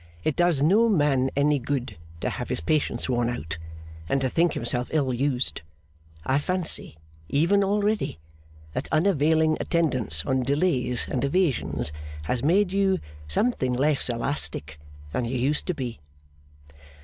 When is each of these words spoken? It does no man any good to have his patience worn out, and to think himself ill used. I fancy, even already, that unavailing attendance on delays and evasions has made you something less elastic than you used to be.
It 0.23 0.35
does 0.35 0.63
no 0.63 0.89
man 0.89 1.29
any 1.35 1.59
good 1.59 1.95
to 2.21 2.31
have 2.31 2.49
his 2.49 2.59
patience 2.59 3.07
worn 3.07 3.29
out, 3.29 3.57
and 4.09 4.19
to 4.21 4.29
think 4.29 4.53
himself 4.53 4.89
ill 4.91 5.13
used. 5.13 5.61
I 6.25 6.39
fancy, 6.39 6.97
even 7.29 7.63
already, 7.63 8.17
that 8.73 8.87
unavailing 8.91 9.57
attendance 9.59 10.25
on 10.25 10.41
delays 10.41 11.07
and 11.07 11.23
evasions 11.23 11.91
has 12.23 12.41
made 12.41 12.73
you 12.73 12.97
something 13.27 13.73
less 13.73 14.09
elastic 14.09 14.79
than 15.11 15.25
you 15.25 15.37
used 15.37 15.67
to 15.67 15.75
be. 15.75 15.99